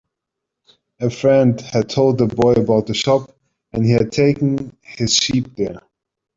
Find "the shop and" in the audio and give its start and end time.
2.87-3.85